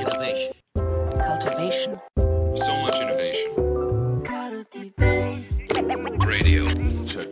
[0.00, 0.54] Innovation.
[1.28, 2.00] cultivation,
[2.54, 3.50] So much innovation.
[6.26, 6.64] Radio.
[7.06, 7.28] Check.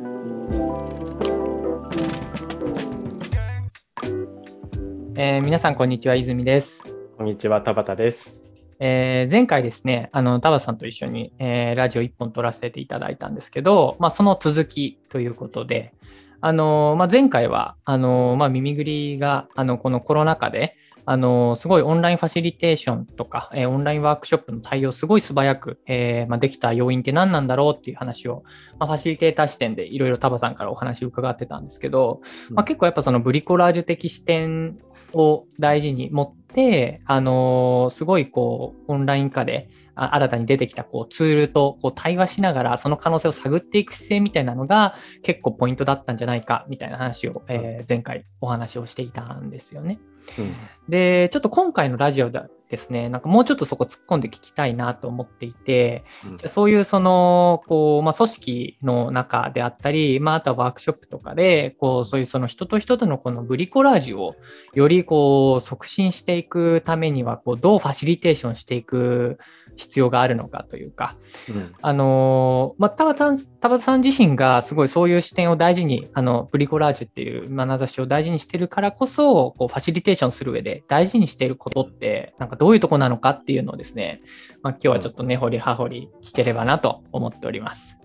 [5.17, 6.15] えー皆さん、こんにちは。
[6.15, 6.83] 泉です。
[7.17, 8.37] こんにちは、田畑です。
[8.81, 15.95] えー前回ですね、あの、田畑さんと一緒に、えーラジオ一本撮らせていただいたんですけど、まあ、その続きということで、
[16.43, 20.77] あの、まあ、前回は、あの、まあ、耳ぐりが、あの、このコロナ禍で、
[21.11, 28.45] あの、すごいオンラインファシリテーションとか、えーオンラインワークショップの対応すごい素早く、えーまあ、できた要因って何なんだろうっていう話を、
[28.79, 32.21] まあ、ファシリテーター視点でいろいろ田畑さんからお話を伺ってたんですけど、
[32.51, 34.77] まあ、結構やっぱそのブリコラージュ的視点
[35.15, 49.99] を大事に持って、あのーすごいこう、オンライン化で、あ新たに出てきたこうツールとこう対話しながら、その可能性を探っていく姿勢みたいなのが結構ポイントだったんじゃないかみたいな話を、えー前回お話をしていたんですよね。
[50.37, 50.55] うん
[50.89, 56.49] で、ちょっと今回のラジオでですね、なんかもうちょっとそこ突っ込んで聞きたいなと思っていて、うん。
[56.49, 64.35] そういうその、こう、まあ、組織の中であったり、まあ、あとはワークショップとかで、こう、そういうその人と人とのこのブリコラージュを
[64.75, 69.39] よりこう、促進していくためには、こう、どうファシリテーションしていく
[69.77, 71.17] 必要があるのかというか、
[71.49, 71.75] うん。
[71.81, 84.23] あのーまあ、田畑さん、田畑さん自身がすごいそういう視点を大事に、あの、ブリコラージュっていう眼差しを大事にしてるからこそ、こう、ファシリテーションする上で大事にしていることって、なんかどういうとこなのかっていうのをですね、
[84.63, 87.97] まあ、今日はちょっと根掘り葉掘り聞ければなと思っております。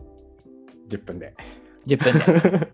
[0.89, 1.35] 10分で。
[1.87, 2.67] 10分で。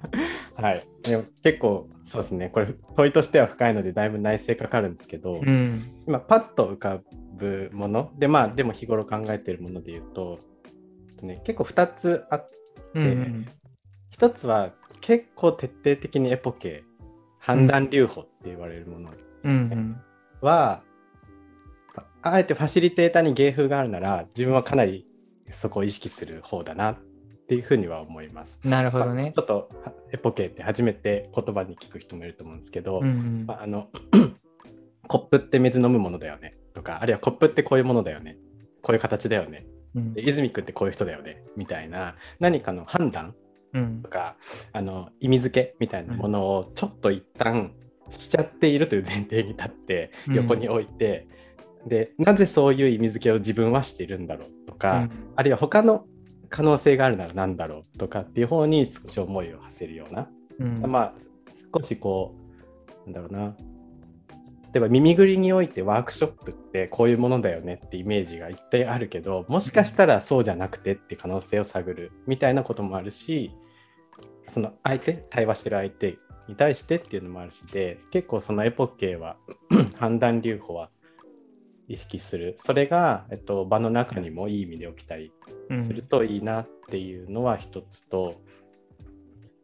[0.61, 0.87] はい。
[1.03, 2.49] でも結構、そうですね。
[2.49, 5.81] これ、問いとしては深いので、だいぶ内省かかるんですけど、うん。
[6.07, 7.01] 今、パッと浮か
[7.37, 10.39] ぶもの、で、まあ、でも日頃考えているもので言うと、
[11.21, 12.53] ね、結構2つあって、
[12.95, 13.47] うん。
[14.11, 16.83] 1つは結構徹底的にエポケ、
[17.39, 19.11] 判断留保って言われるもの
[19.43, 20.01] うん。
[20.41, 20.83] は、
[22.21, 25.05] あえてファシリテーターに芸風があるなら、自分はかなり
[25.51, 26.97] そこを意識する方だなっ
[27.47, 28.59] ていうふうには思います。
[28.63, 29.39] なるほどねち。
[29.39, 33.45] ょっとはエポケって初めて言葉に聞く人もいると思うんですけど、うん。
[33.47, 33.87] まあ、あの
[35.09, 38.37] コップって水飲むものだよねとかあるいはコップってこういうものだよね
[38.83, 43.33] こういう形だよねうんで泉君ってこういう人だよねみたいな何かの判断
[43.73, 44.35] うんとか
[44.71, 47.73] あの意味付けみたいなものをちょっと一旦
[48.11, 51.27] しちゃっているという前提に立ってうん横に置いて、
[51.87, 56.05] でなぜそういう意味付けを自分はしているんだろうとか、あるいは他の
[56.49, 60.29] 可能性があるなら何だろうとかっていう方に少し思いを馳せるような、
[60.59, 60.91] うん。
[60.91, 61.13] まあ
[61.73, 62.35] 少しこ
[63.07, 63.55] うなんだろうな。
[64.71, 73.51] 例えば耳ぐりにおいてワークショップってこういうものだよねってイメージが一定あるけどもしかしたらそうじゃなくてって可能性を探るみたいなこともあるし
[74.49, 79.37] その相手対話してる相手に対してっていうのもあるしで結構そのエポッケは
[79.97, 80.91] 判断留保は
[81.89, 82.55] 意識する。
[82.59, 85.33] それが、えっと、場の中にもいい意味で起きたり
[85.69, 85.83] うん。
[85.83, 88.35] するといいなっていうのは一つと、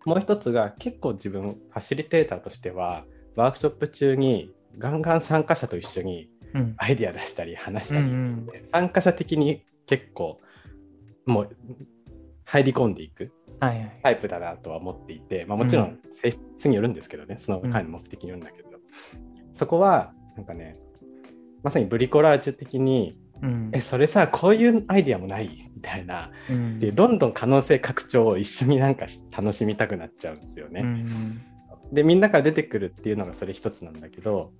[0.06, 6.74] もう一つが結構自分ファシリテーターとしてはワークショップ中にガンガン参加者と一緒にうん。
[6.78, 10.40] アイデア出したり話したり、うん参加者的に結構
[11.26, 11.56] もう
[12.46, 14.00] 入り込んでいくはいはい。
[14.04, 18.70] タイプだなとは思っていて、まあ、もちろん性質によるんですけどね、その会の目的によるんだけど、
[19.54, 20.76] そこはなんかね
[21.66, 25.70] まさにブリコラージュ的にうんえそれさこういうアイデアもない？
[25.76, 30.82] みたいなうんでどんどん可能性拡張を一緒になんかし楽しみたくなっちゃうんですよね。
[30.82, 31.42] うん
[31.92, 34.52] でみんなから出てくるっていうのがそれ一つなんだけど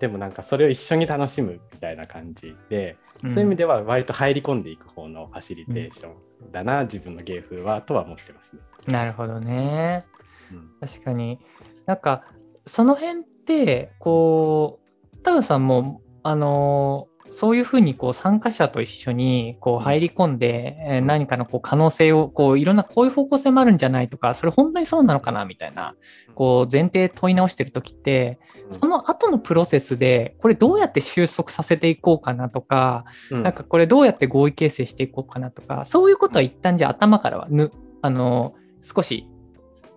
[0.00, 8.62] でもなんかそれを一緒に楽しむみたいな感じで、そういう意味では割と入り込んでいく方のファシリテーションだな、自分の芸風はとは思ってますね。
[8.86, 10.06] なるほどね。
[10.50, 11.38] うん確かに。
[11.84, 12.24] なんか、
[12.64, 14.80] その辺って、こ
[15.12, 25.94] う、田辺さんも、あのーそういうふうにこう参加者と一緒にこう入り込んで、えー何かのこう可能性をこういろんなこういう方向性もあるんじゃないとか、それ本当にそうなのかなみたいな、
[26.34, 33.42] こう前提問い直してるときって、その後のプロセスで、これどうやって収束させていこうかなとか、うん。
[33.44, 37.70] なんかこれどうやって合意形成していこうかなとか、そういうことは一旦じゃあ頭からはぬ、
[38.02, 39.28] あの、少し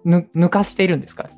[0.06, 1.32] ぬ抜かしているんですか？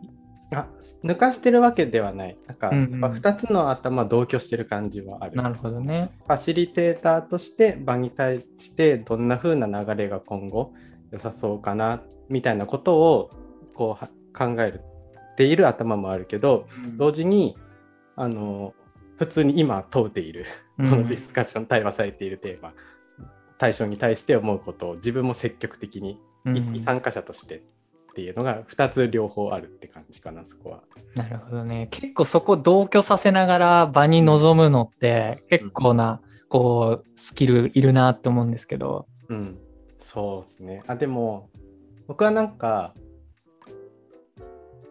[0.54, 0.68] あ
[1.04, 2.38] 抜かしてるわけではない。
[2.48, 5.36] なんか、うんうんまあ2つの頭同居してる感じはある。
[5.36, 6.12] なるほどね。
[6.28, 10.74] ファシリテーターとして場に対してどんな風な流れが今後
[11.12, 13.30] 良さそうかなみたいなことを
[13.74, 14.80] こうは考え
[15.38, 17.58] ている頭もあるけど同時に
[18.16, 18.74] あの
[19.18, 20.46] 普通に今問うている
[20.78, 22.74] このディスカッション、対話されているテーマ
[23.58, 27.64] 対象に対して思うことを自分も積極的に、うん一参加者として
[28.16, 30.84] っていうのが2つ両方あるって感じかなそこは。
[31.16, 31.90] なるほどね。
[31.92, 39.06] 結構そこ同居させながら場に臨むのって結構な、こう、スキルいるなって思うんですけど。
[39.28, 39.58] うん、
[40.00, 40.82] そうですね。
[40.88, 41.50] あでも
[42.08, 42.94] 僕はなんか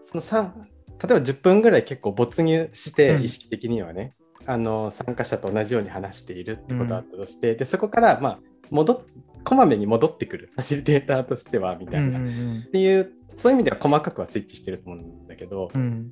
[0.04, 0.66] その3例
[1.04, 8.38] えば10分ぐらい結構没入してうん意識的にはね、あの参加者と同じように話しているってことがあったとして、でそこからまあ
[8.70, 9.00] 戻っ
[9.44, 12.32] こまめに戻ってくるファシリテーターとしてはみたいな、うんっう
[12.68, 12.68] ん。
[12.72, 16.10] ていうそういう意味では細かくはスイッチしてると思うんだけど、うんうん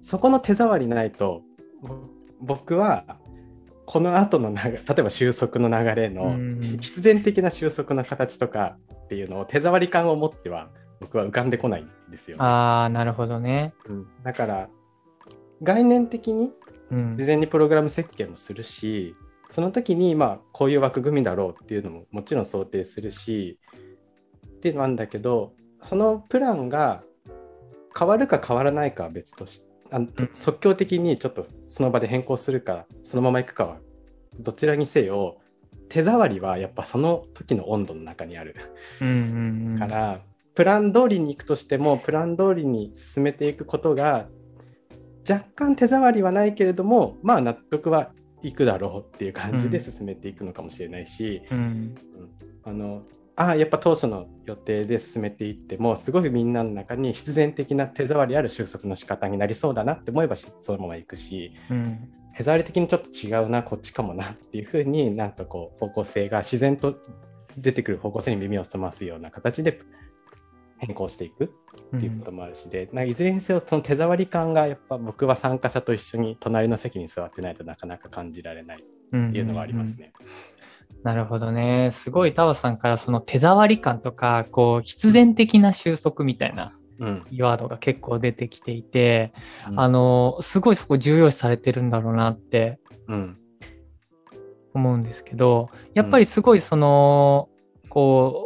[0.00, 1.42] そこの手触りないと
[1.82, 1.96] ぼ
[2.40, 3.18] 僕は
[3.86, 8.76] この後の流れ例えば収束の流れのうん必然的な収束の形とか
[9.06, 10.70] っていうのを手触り感を持っては
[11.00, 12.40] 僕は浮かんでこないんですよ。
[12.40, 13.74] ああ、なるほどね。
[13.88, 14.06] うん。
[14.22, 14.68] だから
[15.62, 16.52] 概念的に
[16.92, 17.16] うん。
[17.16, 19.16] 事前にプログラム設計もするし
[19.56, 23.58] その時にまあこういう枠組みだろうっていうのももちろん想定するし
[24.46, 27.02] っていうのはあるんだけどそのプランが
[27.98, 33.78] 変わるか変わらないかは別としてあの即興的にちょっとその場で変更するかそのまま行くかは
[34.38, 35.38] どちらにせよ
[35.88, 38.56] 手触りはやっぱその時の温度の中にある。
[39.00, 39.78] うんうんうん。
[39.78, 40.20] から、
[40.54, 44.26] プラン通りに行くとしてもプラン通りに進めていくことが
[45.26, 48.10] 若干手触りはないけれどもまあ納得は
[48.42, 49.84] いくだろうっていう感じでうん。
[49.84, 51.94] 進めていくのかもしれないし、うん。
[52.64, 53.02] あの
[53.36, 62.08] ああやっぱ当初の予定で進めていってもすごいみんなの中に必然的な手触りある収束の仕方になりそうだなって思えばしそのまま行くしうん。
[62.36, 66.98] 手触り的にちょっと違うなこっちかもなっていうふうになんかこう方向性が自然と
[67.56, 69.80] 出てくる方向性に耳を澄ますような形で
[70.78, 71.52] 変更していく
[71.96, 80.12] っていうこともあるしで、なんかいずれにせよその手触り感がやっぱ僕は参加者と一緒に隣の席に座ってないとなかなか感じられないっていうのはありますね。
[81.02, 81.90] なるほどね。
[81.92, 89.32] すごいタワさんからその手触り感とか、こう、必然的な収束みたいなうんキーワードが結構出てきていて、
[89.68, 89.80] うん。
[89.80, 93.38] あの、すごいそこ重要視されてるんだろうなってうん。
[94.74, 97.48] 思うんですけど、やっぱりすごいその、
[97.88, 98.45] こ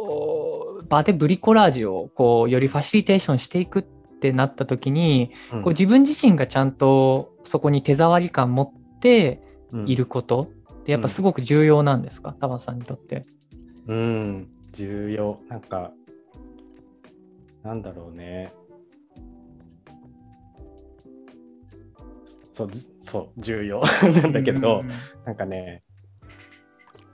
[0.91, 9.41] 場でブリコラージュをこう、よりファシリテーションしていくってなった時に、うんこう自分自身がちゃんとそこに手触り感持って
[9.71, 10.51] うんいること
[10.81, 13.23] ってやっぱすごく重要なんですか、タワさんにとって。
[13.87, 15.39] うん、重要。
[15.47, 15.91] なんか、
[17.63, 18.53] なんだろうね。
[22.53, 23.81] そう、ずそう、重要
[24.21, 24.83] なんだけど、
[25.25, 25.83] なんかね、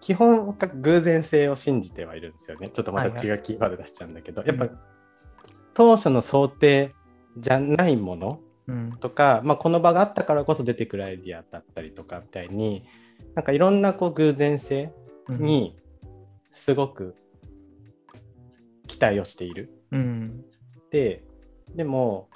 [0.07, 2.69] 基本が偶然性を信じてはいるんですよね。
[2.69, 4.79] ちょっとまた違うキーワード出しちゃうんだけど、やっぱ、うん
[5.73, 6.95] 当初の想定
[7.37, 8.91] じゃないものうん。
[9.01, 12.83] とか、まあ、この場があったからこそ出てくるアイディアだったりとかみたいに、
[13.35, 14.93] なんかいろんなこう偶然性
[15.27, 15.77] うんに
[16.53, 17.13] すごく
[18.87, 19.69] 期待をしている。
[19.91, 20.45] うん。
[20.89, 21.25] で
[21.75, 22.29] でも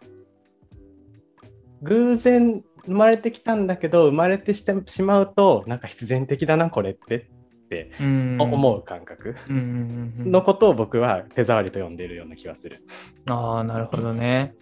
[1.84, 7.32] 偶然生まれてきたんだけど生まれてしてしまうとなんか必然的だなこれって
[7.72, 8.38] ってうん。
[8.40, 9.38] 思う感覚。
[9.48, 12.84] うんうんうんのことを僕は手触りと呼んでいるような気がする。
[13.28, 14.54] ああなるほどね。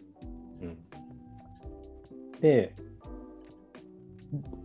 [0.62, 0.78] うん。
[2.40, 2.76] で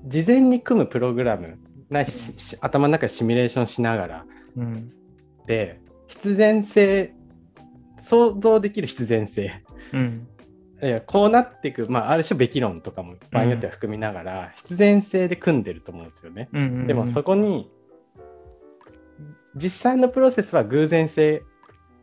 [0.07, 1.59] 事前に組むプログラム
[1.89, 4.27] ないしし頭の中でシミュレーションしながら。
[4.57, 4.93] うん。
[5.47, 7.15] で必然性
[7.99, 9.63] 想像できる必然性。
[9.95, 10.29] うん。
[10.83, 16.51] いやこうなっていく、まあ、ある種べき論とかも場合によっては含みながら、必然性で組んでると思うんですよね。
[16.53, 16.87] うんうんうん。
[16.87, 17.71] でもそこに
[19.57, 21.43] 実際のプロセスは偶然性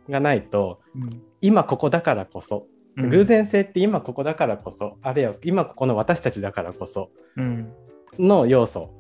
[0.10, 1.22] がないとうん。
[1.42, 2.68] 今ここだからこそ、
[2.98, 3.10] うん。
[3.10, 4.98] 偶然性って今ここだからこそ。
[5.02, 7.12] あるいは今ここの私たちだからこそ。
[7.38, 7.74] うん。
[8.20, 8.94] の要素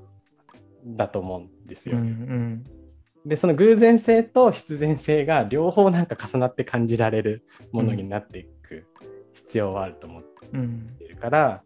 [0.85, 2.05] だと思うんですうんうよ。
[2.05, 2.63] ん。
[3.25, 8.87] でその偶然性と必然性が両方なんか重なって感じられるものになっていく
[9.33, 11.63] 必要はあると思ってうんいるから、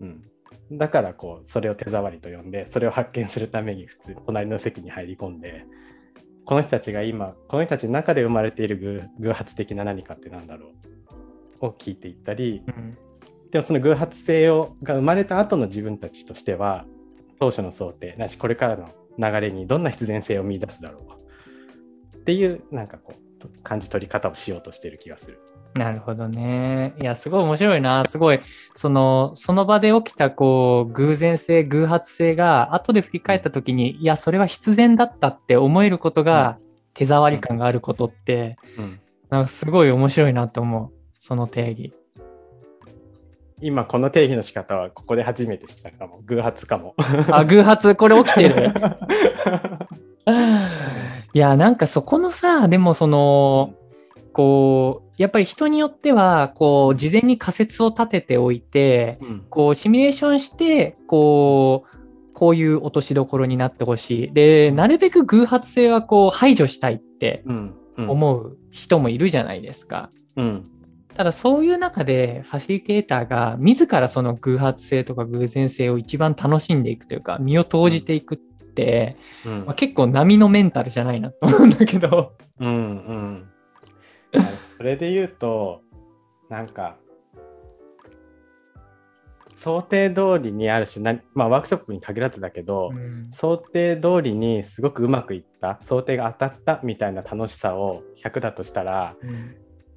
[0.00, 0.24] うん、
[0.70, 5.64] だからこうそれを手触りと呼んでそれを発見するために普通隣の席に入り込んで
[6.44, 10.72] この人たちが今この人たちの中で生まれている偶偶発的な何かって何だろ
[11.60, 12.98] うを聞いていったりうん
[13.50, 16.84] でもその偶発性をが生まれた後の自分たちとしては
[17.40, 21.08] 当初の想定なしこれからの流れにどんな必然性を見出すだろう
[22.16, 25.40] っていうなんかこう感じ取り方をしようとしている気がする。
[25.74, 26.94] なるほどね。
[27.00, 28.04] いや、すごい面白いな。
[28.04, 28.40] すごい、
[28.74, 36.58] その、その場で起きた、こう、偶然性、偶発性が、後で振り返った時に、いや、それは必然だったって思えることが、
[36.94, 40.90] 手触り感があることって、うんなんかすごい面白いなと思う。
[41.20, 41.92] その定義。
[43.60, 46.94] 今この定義の仕方はここで初めて知ったかも偶発かも。
[47.30, 48.72] あ、偶発、これ起きてる。
[51.34, 53.74] いや、なんかそこのさ、でもその、
[54.38, 59.46] こう、やっぱり人によっては、こう、事前に仮説を立てておいて、うん。
[59.50, 64.32] こう、シミュレーションして、こう、こういう落としどころになってほしい。
[64.32, 67.74] で、なるべく偶発性はこう排除したいってうん。
[67.96, 68.10] うん。
[68.10, 70.08] 思う人もいるじゃないですか。
[70.36, 70.62] うん。
[71.16, 79.64] ただそういう中でファシリテーターが自らその偶発性とか偶然性を一番楽しんでいくというか身を投じていくって、うん。
[79.66, 82.34] まあ、結構波のメンタルじゃないなと思うんだけど。
[82.60, 82.68] うん。
[82.68, 83.48] うん
[84.76, 85.82] それで言うと
[86.48, 86.96] なんか
[89.58, 93.28] 想定通りにある種な、まあ、ワークショップに限らずだけど、うん。
[93.32, 99.16] 想定通りにすごくうまくいった想定が当たったみたいな楽しさを100だとしたら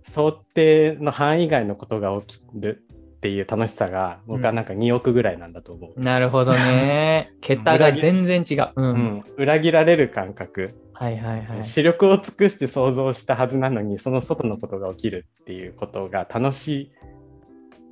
[0.10, 2.84] 想定の範囲外のことが起きる
[3.22, 6.00] っていう楽しさが僕はなんか2億ぐらいなんだと思う。
[6.01, 7.34] なるほどね。
[7.40, 8.72] 桁が全然違う。
[8.75, 8.86] うん。
[8.86, 11.63] うん、裏切られる感覚、はいはいはい。
[11.63, 16.92] 視力を尽くして想像したはずなのにその外のことが起きるっていうことが楽しい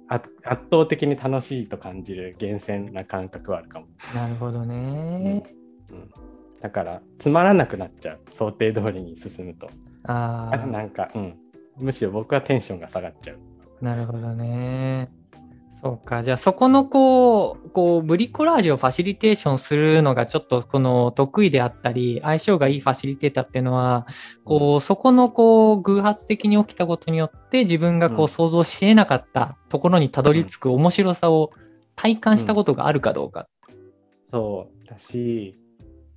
[0.08, 5.44] あ圧倒的に楽しいと感じる厳選な感覚はあるかも、なるほどね。
[5.92, 6.10] うん、
[6.60, 9.70] だからつまらなくなっちゃう想定通りに進むと
[10.06, 11.36] ああ、あなんか、うん、
[11.78, 13.40] むしろ僕はテンションが下がっちゃう
[13.82, 15.10] なるほどね。
[15.82, 16.24] そうか。
[16.24, 24.06] じゃあそこのこう、こう、ブリコラージュをファシリテーションするのがちょっとこの得意であったり、相性がいいファシリテーターっていうのは、
[24.44, 31.52] こう、そこのこう、偶発的に起きたことによって自分がこうんう想像し得なかったところにたどり着く面白さを
[31.96, 33.48] 体感したことがあるかどうか。
[34.32, 35.58] そうだし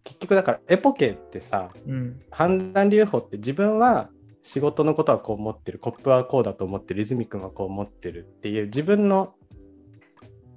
[0.04, 2.20] 結局だからエポケってさうん。
[2.30, 4.10] 判断留保って自分は
[4.42, 9.34] 仕事のことはこう思ってるコップはこうだと思ってる泉君はこう思ってるっていう自分の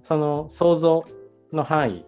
[0.07, 1.05] その想像
[1.51, 2.05] の範囲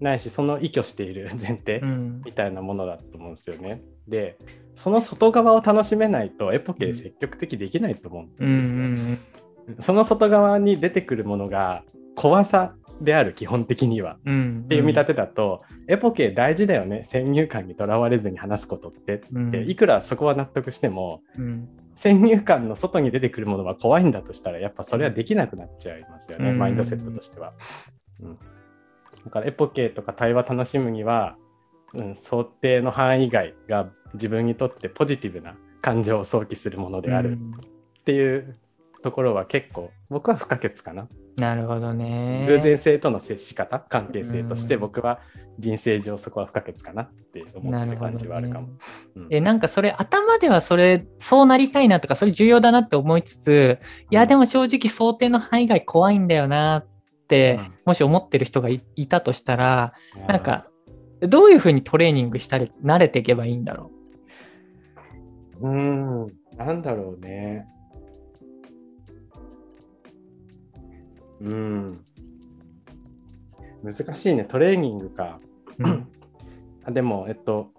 [0.00, 2.22] ないしその依拠している 前提うん。
[2.24, 3.82] みたいなものだと思うんですよね。
[4.08, 4.36] で
[4.74, 9.72] その外側を楽しめないとエポケで積極的できないと思ううんですよ。
[9.72, 9.76] ん。
[9.80, 11.84] その外側に出てくるものが
[12.16, 14.18] 怖さである基本的には。
[14.24, 14.62] うん。
[14.64, 21.68] っていう見立てだと、エポケ大事だよね先入観にとらわれずに話すことってって、うんいくらそこは納得してもうん。
[21.94, 27.52] 先入観の外に出てくるものは怖いんだとしたらやっぱそれはできなくなっちゃいますよね、うんマインドセットとしては。
[28.20, 28.38] うん、
[29.24, 31.36] だからエポケとか対話楽しむには、
[31.92, 37.38] うん、想定の範囲外が自分にとってポジティブな感情を想起するものである
[38.00, 38.56] っていう
[39.02, 41.08] ところは結構僕は不可欠かな。
[41.36, 42.44] なるほどね。
[42.46, 44.80] 偶然性との接し方関係性としてうん。
[44.82, 45.20] 僕は
[45.58, 48.68] 人生上そこは不可欠かなって思ってる感じはあるかも。
[49.16, 49.26] うん。
[49.30, 53.78] え、なんかそれ、頭ではそれ、そうなりたいなとか、それ重要だなって思いつつ、
[54.10, 56.86] いや、でも正直想定の範囲外怖いんだよなっ
[57.28, 57.74] て、うん。
[57.86, 59.94] もし思ってる人がいいたとしたら、
[60.28, 60.66] なんか、
[61.20, 63.90] どういうふうにトレーニングしたり、慣れていけばいいんだろ
[65.60, 66.32] うーん。
[66.56, 67.66] なんだろうね。
[71.40, 72.04] うん
[73.82, 75.40] 難しいねトレーニングか。
[75.78, 75.88] う。
[75.88, 76.08] うん。
[76.84, 77.70] あでもえっと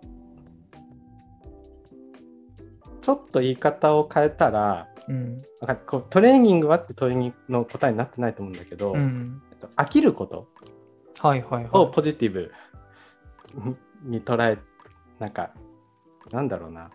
[3.02, 5.38] ちょっと言い方を変えたらうん。
[6.10, 9.42] トレーニングはって問いにの答えになってないと思うんだけど、うん。
[9.52, 10.48] えっと飽きること
[11.20, 12.52] はいはいはをポジティブ
[13.56, 13.76] に
[14.20, 14.60] に捉え
[15.20, 15.52] なんか
[16.32, 16.92] なんだろうな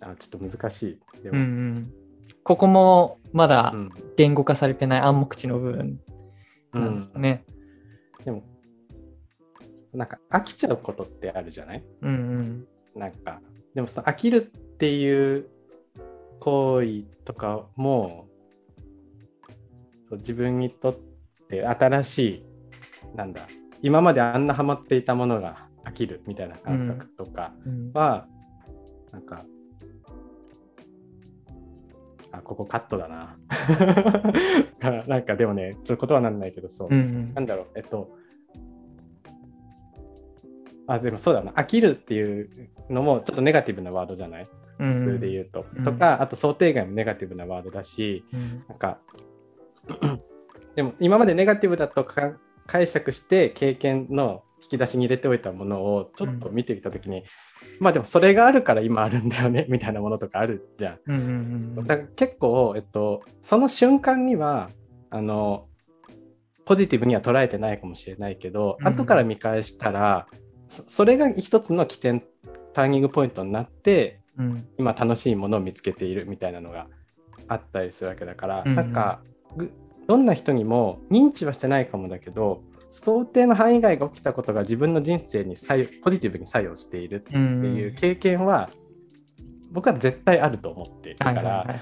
[0.00, 1.30] あちょっと難しいでい。
[1.30, 1.92] うんうも、ん。
[2.44, 3.90] ここもまだうん。
[4.16, 5.98] 言語化されてない暗黙知の部分
[6.74, 7.44] なんですかね。
[8.24, 8.42] でも
[9.94, 11.84] なんか飽きちゃうことってあるじゃない？
[12.02, 12.66] うんうん。
[12.94, 13.40] なんか
[13.74, 15.46] でもその飽きるっていう
[16.40, 18.26] 行為とかも
[20.08, 20.96] そう自分にとっ
[21.48, 22.44] て新しい
[23.16, 23.46] なんだ
[23.80, 27.92] 今まであんなハマっていたものが飽きるみたいな感覚とかうん。
[27.92, 28.26] は、
[29.12, 29.44] なんか
[32.32, 33.36] あここカットだな
[35.06, 38.16] なんかでもねちょっと言葉なんないけどそう、うんなんだろう、えっと、
[40.86, 42.50] あ、でもそうだな、飽きるっていう
[42.88, 44.48] のもちょっとネガティブなワードじゃない？
[44.80, 44.94] うん。
[44.94, 45.66] 普通で言うと。
[45.76, 48.64] うんとか、あと想定外もネガティブなワードだし、うん。
[48.68, 48.98] なんか、
[50.74, 52.34] でも今までネガティブだとか
[52.66, 57.24] 解釈して経験の引き出しに入れておいたものをちょっと見てみたときに、
[57.78, 60.98] まあでもそれがあるから今あるんだよね みたいなものとかあるじゃん。
[61.06, 61.20] うんうん
[61.76, 64.70] うんだから結構、えっと、その瞬間には
[65.10, 65.66] あの
[66.64, 70.26] ポジティブには捉えてないかもしれないけど、うん後から見返したら
[70.68, 72.22] そそれが一つの起点
[72.72, 74.66] ターニングポイントになってうん。
[74.78, 76.86] 今楽しいものを見つけているみたいなのが
[77.48, 78.74] あったりするわけだから、うん。
[78.74, 79.20] なんか
[79.56, 79.70] ぐ
[80.06, 85.54] どんな人にも認知はしてないかもだけど想定の範囲外が起きたことが自分の人生に
[86.02, 88.70] ポジティブに作用しているってうんいう経験は
[89.70, 91.80] 僕は絶対あると思ってるかはいはいら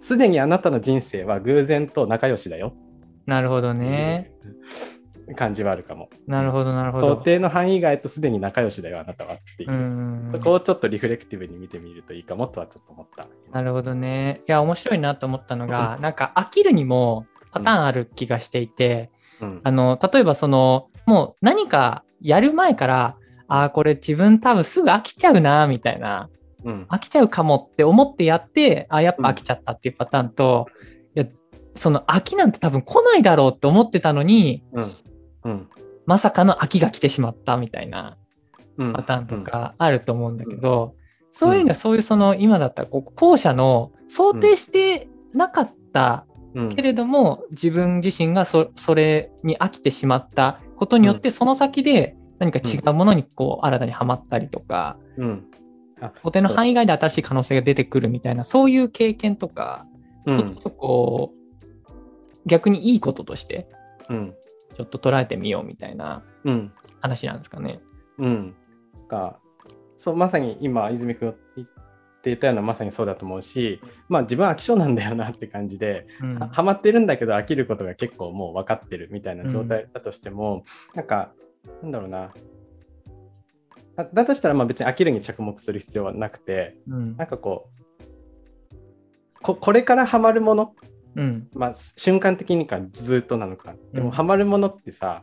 [0.00, 2.72] すでにあなたの人生は偶然と仲良しだよ
[3.26, 4.30] なるほどね。
[5.34, 6.08] 感じはあるかも。
[6.28, 7.16] なるほど、なるほ想ど。
[7.16, 9.74] 定の範囲外とすでに仲良しだよあなたはっていうう。
[9.74, 13.26] んそこをちょっとリフレクティブに見てみるといいかもとはちょっと思った。
[13.52, 14.42] なるほどね。
[14.48, 19.60] いや、面白いなと思ったのが、なんか飽きるにもパターンある気がしていて、うん。
[19.62, 23.16] あの、例えばその、もう何かやる前から、
[23.48, 26.28] ああ、これ自分多分すぐ飽きちゃうな、みたいな、
[26.64, 26.86] うん。
[26.90, 30.66] 飽きちゃうかもって思ってやって、ああ、やっぱ飽きちゃったっていうパターンと、
[31.14, 31.26] いや、
[31.74, 34.96] その飽きなんて多分来ないだろうって思ってたのに、うん。
[35.44, 35.68] うん。
[36.06, 38.16] まさかの飽きが来てしまったみたいな
[38.78, 38.92] うん。
[38.92, 40.94] パターンとかあると思うんだけど、
[41.30, 46.25] そういうのはそういうその今だったらこう後者の想定してなかった
[46.56, 46.68] うん。
[46.70, 55.44] けれども、自分自身がそそれに飽きてしまったことによって、その先で何か違うものにこう新たにはまったりとか、うん。
[56.00, 59.86] あ固定の範囲外で新しい可能性が出てくるみたいな、そういう経験とか、
[60.26, 60.38] うん。
[60.38, 61.96] ちょっとこう、
[62.46, 63.68] 逆にいいこととして、
[64.08, 64.34] うん。
[64.76, 66.72] ちょっと捉えてみようみたいなうん。
[67.00, 67.80] 話なんですかね。
[68.18, 68.54] うん。
[69.08, 69.38] が
[69.98, 71.68] そうまさに今泉君言っ
[72.26, 76.38] ていたようなまさにそうだと思うしまあ自分は飽き性なんだよなって感じで、うん。
[76.38, 80.64] はハマってるんだけど飽きることが結構もう分かってるみたいな状態だとしても、
[80.94, 81.32] なんか
[81.82, 82.32] なんだろうな。
[83.96, 87.16] だだとしたらまあ別に飽きるに着目する必要はなくてうん。
[87.16, 87.70] なんかこ
[88.72, 90.74] うここれからハマるもの
[91.14, 91.48] うん。
[91.54, 93.74] まあ、瞬間的にかずっとなのか。
[93.92, 94.04] でうん。
[94.06, 95.22] もハマるものってさ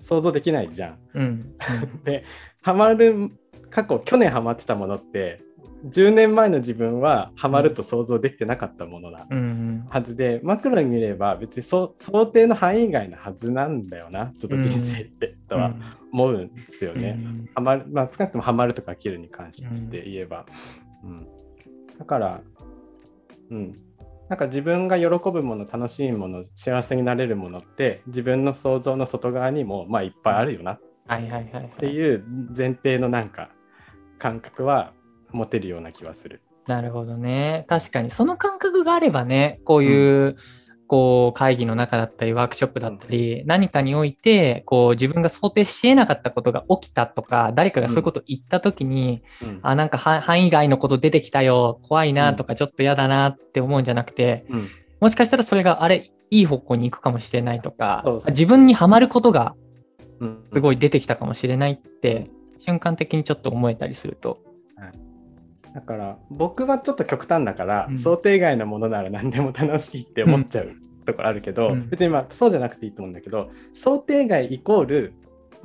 [0.00, 0.98] 想像できないじゃん。
[1.14, 1.56] うん。
[2.04, 2.24] で
[2.60, 3.30] ハマる
[3.70, 5.42] 過去去年ハマってたものって
[5.84, 15.74] 10年前の自分はハマると想像できてなかったものなうんうんはずで、マクロに見れば別にそ想定の範囲外なはずなんだよなちょっと人生って、とは
[16.12, 17.18] 思うんですよね。
[17.18, 20.46] うんハマるまあ、少なくともハマるとか飽きるに関して言えば。
[21.04, 21.26] うん
[21.98, 22.40] だから、
[23.50, 23.74] うん。
[24.30, 30.80] なんか自分が喜ぶもの、楽しいもの、幸せになれるものって自分の想像の外側にもまあいっぱいあるよなっ。
[31.80, 32.24] ていう
[32.56, 33.50] 前提のなんか
[34.18, 34.92] 感覚は
[35.32, 36.42] 持てるような気はする。
[36.66, 37.64] なるほどね。
[37.68, 40.36] 確かに、その感覚があればね、こういう、
[40.86, 49.60] こう、会議の中だったり、ワークショップだったり、何かにおいて、こう、自分が想定し得なかったことが起きたとか、誰かがそういうことを言ったときに、うん。
[49.62, 54.68] あ、なんかは範囲外のこと出てきたよ、怖いなとか、ちょっと嫌だなって思うんじゃなくて、うん。
[55.00, 59.56] もしかしたらそれが、あれ、いい方向に行くかもしれないとか自分にはまることが
[60.20, 60.44] うん。
[60.52, 64.38] すごい出てきたかもしれないって、瞬間的にちょっと思えたりすると。
[65.74, 67.98] だから僕はちょっと極端だから、うん。
[67.98, 70.72] 想定外のものなら何でも楽しいって思っちゃう
[71.06, 71.88] ところあるけど、うん。
[71.88, 75.14] 別にまあそうじゃなくていいと思うんだけど想定外イコール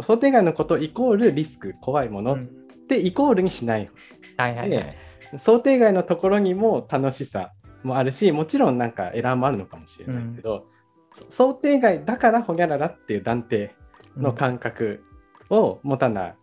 [0.01, 2.49] 想定外のことイコールリスク怖いものっうん。
[2.87, 3.89] てイコールにしない、
[4.37, 4.97] はいはいはい。
[5.37, 7.51] 想定外のところにも楽しさ
[7.83, 10.65] もあるしもちろんなんかエラーもあるのかもしれないけど、
[11.13, 13.75] そ想定外だからホギャララっていう断定
[14.17, 15.03] の感覚
[15.49, 16.35] を持たな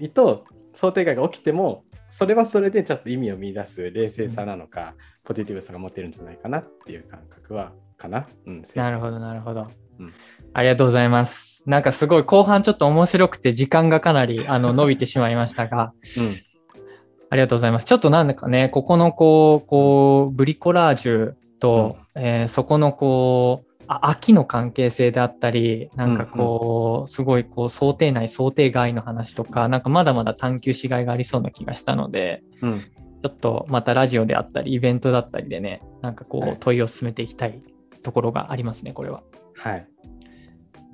[0.00, 1.83] いと、想定外が起きても
[2.16, 8.28] それはそれでちょっと意味を見出す冷静さなのか、ポジティブさが持てるんじゃないかなっていう感覚はかな。
[8.46, 9.66] うん、なるほど、なるほど。
[9.98, 10.12] うん
[10.52, 11.64] ありがとうございます。
[11.66, 16.36] なんかすごい後半ちょっと面白くて時間がかなりあの 伸びてしまいましたが、うん
[17.30, 17.84] ありがとうございます。
[17.84, 32.82] ちょっとなんだかね、ここのこう、こう、ブリコラージュと、えーそこのこう、あ秋の関係性であったり、なんかこう、すごいこう、想定内、想定外の話とか、なんかまだまだ探求しがいがありそうな気がしたので、うん
[33.24, 37.62] ちょっとまたラジオであったり、イベントだったりでね、なんかこはいう、問いを進めていきたい
[38.02, 39.22] ところがありますね、これは。
[39.56, 39.86] はい。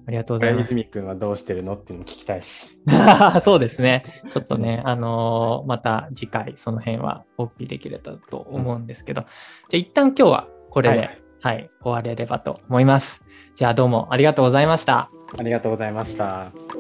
[0.07, 0.67] ありがとうございます。
[0.67, 2.79] 泉君はどうしてるのっていうのも聞きたいし。
[3.43, 4.05] そうですね。
[4.31, 9.31] ちょっとね、あのーまた次回その辺はお聞きできればと思うんですけど、じゃ
[9.75, 11.05] あ一旦今日はこれで、は
[11.43, 13.23] はい、終われればと思います。
[13.55, 15.11] じゃあどうもありがとうございました。
[15.39, 16.80] ありがとうございました。